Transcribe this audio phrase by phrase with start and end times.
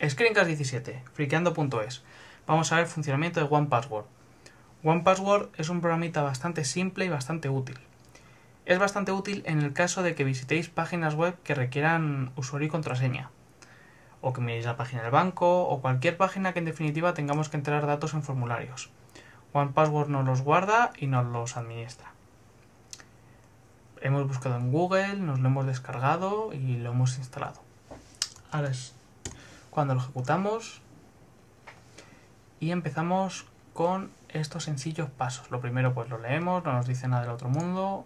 [0.00, 2.02] Screencast17, friqueando.es.
[2.46, 4.06] Vamos a ver el funcionamiento de OnePassword.
[4.82, 7.78] OnePassword es un programita bastante simple y bastante útil.
[8.64, 12.70] Es bastante útil en el caso de que visitéis páginas web que requieran usuario y
[12.70, 13.30] contraseña,
[14.22, 17.58] o que miréis la página del banco, o cualquier página que en definitiva tengamos que
[17.58, 18.88] entrar datos en formularios.
[19.52, 22.14] OnePassword nos los guarda y nos los administra.
[24.00, 27.60] Hemos buscado en Google, nos lo hemos descargado y lo hemos instalado.
[28.50, 28.94] Ahora es
[29.70, 30.82] cuando lo ejecutamos
[32.58, 35.50] y empezamos con estos sencillos pasos.
[35.50, 38.04] Lo primero pues lo leemos, no nos dice nada del otro mundo.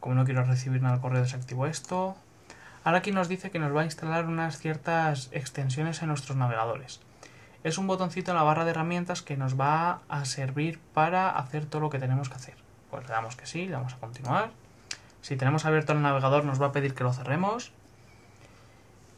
[0.00, 2.16] Como no quiero recibir nada al correo desactivo esto.
[2.84, 7.00] Ahora aquí nos dice que nos va a instalar unas ciertas extensiones en nuestros navegadores.
[7.64, 11.66] Es un botoncito en la barra de herramientas que nos va a servir para hacer
[11.66, 12.54] todo lo que tenemos que hacer.
[12.90, 14.50] Pues le damos que sí, le damos a continuar.
[15.20, 17.72] Si tenemos abierto el navegador nos va a pedir que lo cerremos.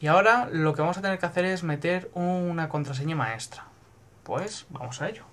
[0.00, 3.64] Y ahora lo que vamos a tener que hacer es meter una contraseña maestra.
[4.22, 5.24] Pues vamos a ello.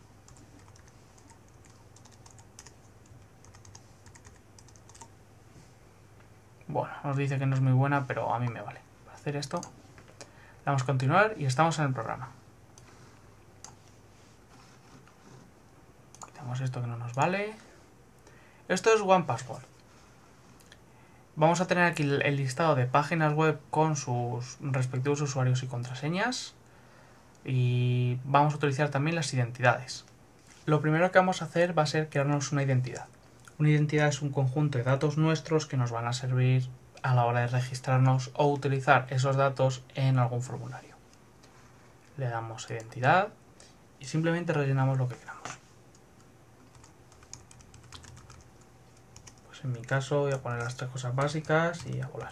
[6.68, 8.80] Bueno, nos dice que no es muy buena, pero a mí me vale.
[9.06, 9.62] Para hacer esto,
[10.66, 12.30] damos a continuar y estamos en el programa.
[16.26, 17.54] Quitamos esto que no nos vale.
[18.68, 19.75] Esto es OnePassword.
[21.38, 26.56] Vamos a tener aquí el listado de páginas web con sus respectivos usuarios y contraseñas.
[27.44, 30.06] Y vamos a utilizar también las identidades.
[30.66, 33.08] Lo primero que vamos a hacer va a ser crearnos una identidad.
[33.60, 36.70] Una identidad es un conjunto de datos nuestros que nos van a servir
[37.04, 40.96] a la hora de registrarnos o utilizar esos datos en algún formulario.
[42.18, 43.28] Le damos identidad
[44.00, 45.65] y simplemente rellenamos lo que queramos.
[49.66, 52.32] En mi caso voy a poner las tres cosas básicas y a volar.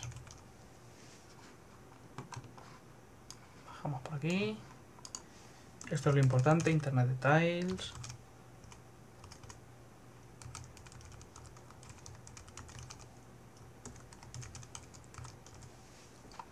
[3.68, 4.58] Bajamos por aquí.
[5.90, 7.94] Esto es lo importante, Internet Details.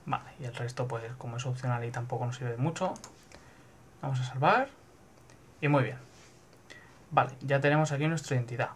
[0.07, 2.95] Vale, y el resto, pues como es opcional y tampoco nos sirve mucho,
[4.01, 4.69] vamos a salvar.
[5.61, 5.97] Y muy bien.
[7.11, 8.71] Vale, ya tenemos aquí nuestra identidad.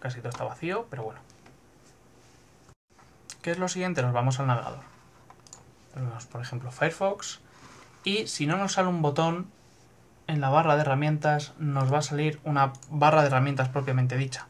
[0.00, 1.35] Casi todo está vacío, pero bueno.
[3.46, 4.02] ¿Qué es lo siguiente?
[4.02, 4.80] Nos vamos al navegador.
[6.32, 7.38] Por ejemplo, Firefox.
[8.02, 9.46] Y si no nos sale un botón,
[10.26, 14.48] en la barra de herramientas nos va a salir una barra de herramientas propiamente dicha.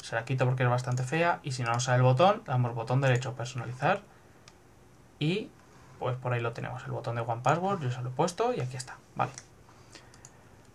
[0.00, 1.40] Se la quito porque es bastante fea.
[1.42, 4.02] Y si no nos sale el botón, damos botón derecho, personalizar.
[5.18, 5.50] Y
[5.98, 8.54] pues por ahí lo tenemos, el botón de One Password, yo se lo he puesto
[8.54, 9.32] y aquí está, vale.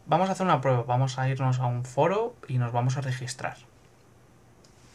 [0.07, 3.01] Vamos a hacer una prueba, vamos a irnos a un foro y nos vamos a
[3.01, 3.55] registrar.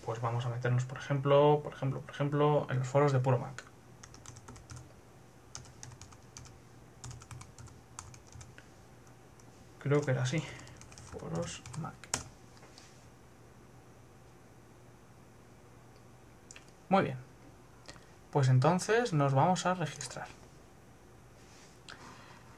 [0.07, 3.39] Pues vamos a meternos, por ejemplo, por ejemplo, por ejemplo, en los foros de Puro
[3.39, 3.65] Mac.
[9.81, 10.45] Creo que era así.
[11.11, 11.95] Foros Mac.
[16.89, 17.19] Muy bien.
[18.31, 20.29] Pues entonces nos vamos a registrar.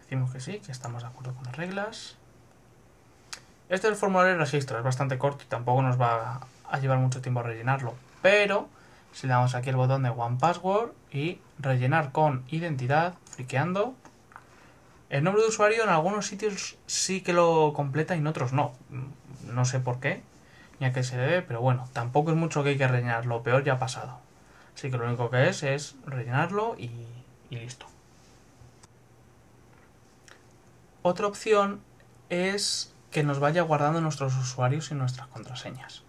[0.01, 2.17] Decimos que sí, que estamos de acuerdo con las reglas.
[3.71, 6.99] Este es el formulario de registro, es bastante corto y tampoco nos va a llevar
[6.99, 7.95] mucho tiempo a rellenarlo.
[8.21, 8.69] Pero
[9.13, 13.95] si le damos aquí el botón de One Password y rellenar con identidad, friqueando,
[15.11, 18.75] el nombre de usuario en algunos sitios sí que lo completa y en otros no.
[19.47, 20.23] No sé por qué,
[20.81, 23.43] ni a qué se debe, pero bueno, tampoco es mucho que hay que rellenar, lo
[23.43, 24.21] peor ya ha pasado.
[24.75, 26.91] Así que lo único que es es rellenarlo y,
[27.51, 27.87] listo.
[31.03, 31.81] Otra opción
[32.29, 36.03] es que nos vaya guardando nuestros usuarios y nuestras contraseñas.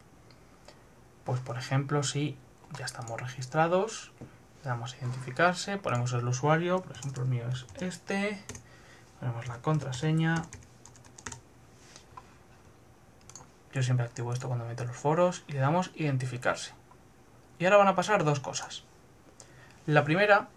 [1.30, 2.36] Pues por ejemplo, si
[2.76, 4.12] ya estamos registrados,
[4.64, 8.44] le damos a identificarse, ponemos el usuario, por ejemplo el mío es este,
[9.20, 10.42] ponemos la contraseña.
[13.72, 16.74] Yo siempre activo esto cuando meto los foros y le damos identificarse.
[17.60, 18.84] Y ahora van a pasar dos cosas.
[19.86, 20.48] La primera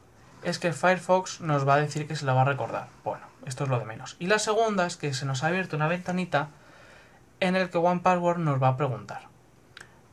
[0.42, 2.88] es que Firefox nos va a decir que se la va a recordar.
[3.04, 4.16] Bueno, esto es lo de menos.
[4.20, 6.48] Y la segunda es que se nos ha abierto una ventanita
[7.40, 9.31] en el que OnePassword nos va a preguntar.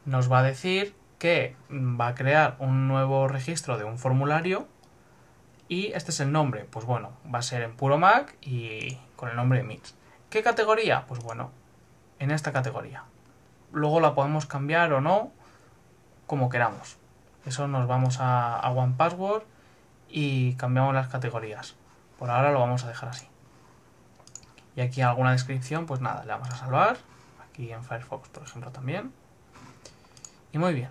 [0.09, 4.67] Nos va a decir que va a crear un nuevo registro de un formulario
[5.67, 6.65] y este es el nombre.
[6.65, 9.93] Pues bueno, va a ser en puro Mac y con el nombre de Mix.
[10.31, 11.05] ¿Qué categoría?
[11.05, 11.51] Pues bueno,
[12.17, 13.03] en esta categoría.
[13.71, 15.31] Luego la podemos cambiar o no
[16.25, 16.97] como queramos.
[17.45, 19.43] Eso nos vamos a, a One Password
[20.09, 21.75] y cambiamos las categorías.
[22.17, 23.27] Por ahora lo vamos a dejar así.
[24.75, 26.97] Y aquí alguna descripción, pues nada, le vamos a salvar.
[27.47, 29.13] Aquí en Firefox, por ejemplo, también.
[30.51, 30.89] Y muy bien.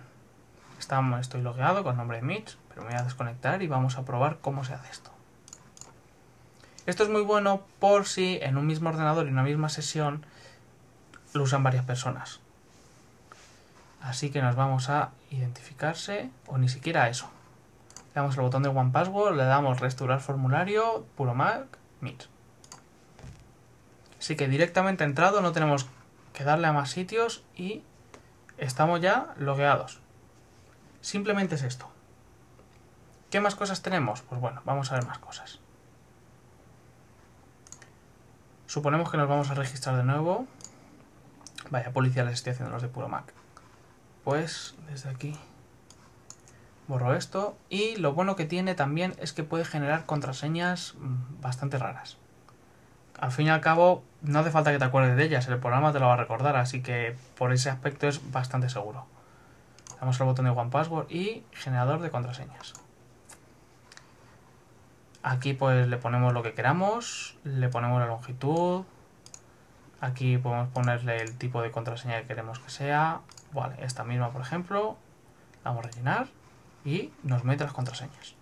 [0.79, 3.97] Estamos, estoy logueado con el nombre de Mitch, pero me voy a desconectar y vamos
[3.97, 5.11] a probar cómo se hace esto.
[6.85, 10.25] Esto es muy bueno por si en un mismo ordenador y una misma sesión
[11.33, 12.39] lo usan varias personas.
[14.01, 17.29] Así que nos vamos a identificarse o ni siquiera eso.
[18.07, 21.65] Le damos el botón de One Password, le damos restaurar formulario, puro Mac,
[21.99, 22.23] Meet.
[24.17, 25.87] Así que directamente entrado no tenemos
[26.33, 27.83] que darle a más sitios y
[28.59, 29.99] estamos ya logueados.
[31.01, 31.89] Simplemente es esto.
[33.29, 34.21] ¿Qué más cosas tenemos?
[34.21, 35.59] Pues bueno, vamos a ver más cosas.
[38.65, 40.45] Suponemos que nos vamos a registrar de nuevo.
[41.69, 43.33] Vaya, policía les estoy haciendo los de puro Mac.
[44.23, 45.37] Pues desde aquí
[46.87, 47.57] borro esto.
[47.69, 52.17] Y lo bueno que tiene también es que puede generar contraseñas mm, bastante raras.
[53.19, 55.91] Al fin y al cabo, no hace falta que te acuerdes de ellas, el programa
[55.91, 59.05] te lo va a recordar, así que por ese aspecto es bastante seguro.
[59.99, 62.75] Damos al botón de One Password y generador de contraseñas.
[65.21, 68.85] Aquí pues le ponemos lo que queramos, le ponemos la longitud,
[69.99, 73.19] aquí podemos ponerle el tipo de contraseña que queremos que sea,
[73.51, 74.95] vale, esta misma por ejemplo,
[75.65, 76.27] vamos a rellenar
[76.85, 78.38] y nos mete las contraseñas.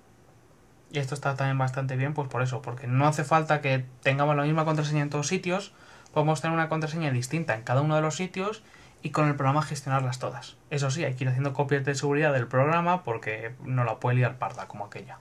[0.92, 4.36] Y esto está también bastante bien pues por eso, porque no hace falta que tengamos
[4.36, 5.74] la misma contraseña en todos sitios,
[6.14, 8.64] podemos tener una contraseña distinta en cada uno de los sitios
[9.02, 10.58] y con el programa gestionarlas todas.
[10.70, 14.18] Eso sí, hay que ir haciendo copias de seguridad del programa porque no la puede
[14.18, 15.20] liar parda como aquella.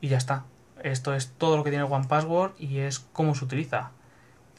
[0.00, 0.44] Y ya está.
[0.82, 3.90] Esto es todo lo que tiene One Password y es cómo se utiliza.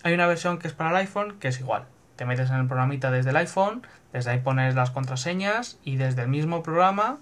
[0.04, 1.86] Hay una versión que es para el iPhone que es igual.
[2.16, 6.24] Te metes en el programita desde el iPhone, desde ahí pones las contraseñas y desde
[6.24, 7.20] el mismo programa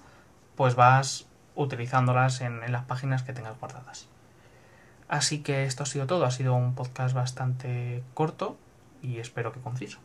[0.56, 1.27] pues vas
[1.58, 4.08] utilizándolas en, las páginas que tengas guardadas.
[5.10, 6.26] Así que esto ha sido todo.
[6.26, 8.58] Ha sido un podcast bastante corto
[9.02, 10.00] y espero que conciso.